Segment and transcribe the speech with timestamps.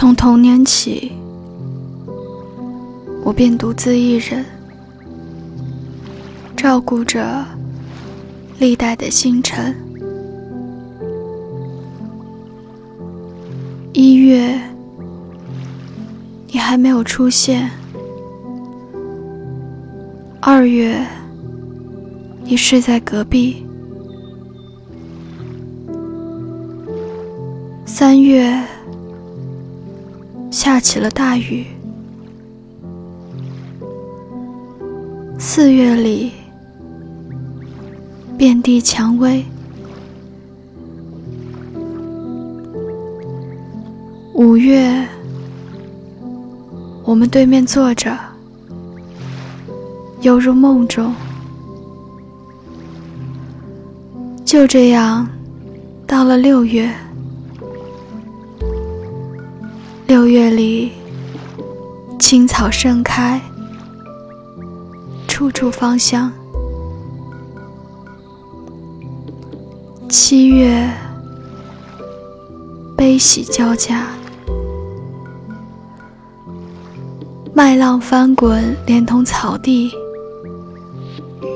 [0.00, 1.12] 从童年起，
[3.22, 4.42] 我便独自一人，
[6.56, 7.44] 照顾着
[8.58, 9.76] 历代的星辰。
[13.92, 14.58] 一月，
[16.46, 17.68] 你还没有出现；
[20.40, 21.06] 二月，
[22.44, 23.56] 你睡在隔壁；
[27.84, 28.58] 三月。
[30.62, 31.64] 下起了大雨。
[35.38, 36.32] 四月里，
[38.36, 39.42] 遍地蔷薇。
[44.34, 45.02] 五月，
[47.04, 48.14] 我们对面坐着，
[50.20, 51.14] 犹如梦中。
[54.44, 55.26] 就这样，
[56.06, 56.94] 到了六月。
[60.10, 60.90] 六月里，
[62.18, 63.40] 青草盛开，
[65.28, 66.32] 处处芳香。
[70.08, 70.90] 七月，
[72.96, 74.08] 悲喜交加，
[77.54, 79.92] 麦浪翻滚，连同草地，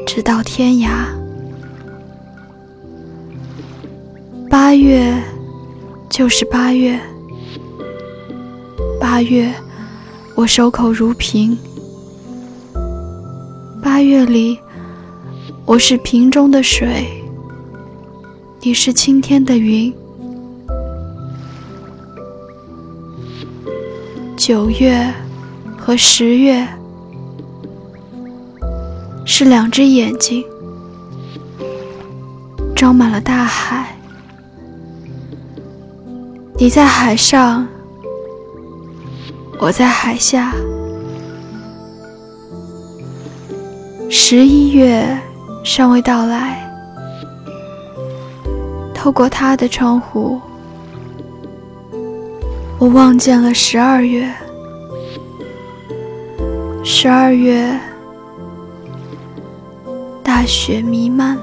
[0.06, 1.08] 直到天涯。
[4.48, 5.12] 八月，
[6.08, 6.96] 就是八月。
[9.14, 9.54] 八月，
[10.34, 11.56] 我守口如瓶。
[13.80, 14.58] 八月里，
[15.64, 17.06] 我是瓶中的水，
[18.60, 19.94] 你是青天的云。
[24.36, 25.08] 九月
[25.78, 26.66] 和十月
[29.24, 30.44] 是两只眼睛，
[32.74, 33.96] 装满了大海。
[36.58, 37.64] 你在海上。
[39.58, 40.52] 我在海下，
[44.10, 45.06] 十一月
[45.64, 46.60] 尚未到来。
[48.92, 50.40] 透过他的窗户，
[52.78, 54.30] 我望见了十二月。
[56.82, 57.78] 十二月，
[60.22, 61.38] 大雪弥漫。